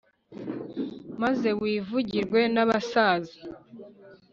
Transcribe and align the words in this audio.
maze 1.21 1.49
wivugirwe 1.61 2.41
n’abasaza 2.53 3.37